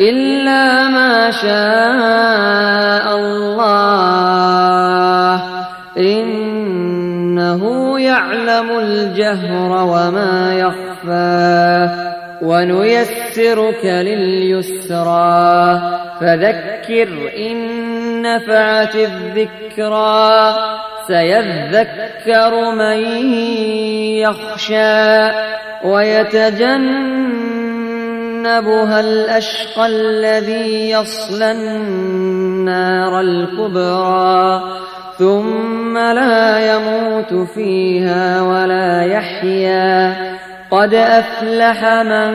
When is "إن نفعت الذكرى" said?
17.36-20.54